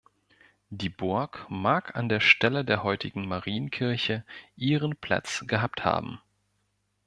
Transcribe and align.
Die 0.71 0.89
„Burg“ 0.89 1.45
mag 1.47 1.95
an 1.95 2.09
der 2.09 2.21
Stelle 2.21 2.65
der 2.65 2.81
heutigen 2.81 3.27
Marienkirche 3.27 4.25
ihren 4.55 4.95
Platz 4.95 5.43
gehabt 5.45 5.85
haben. 5.85 6.19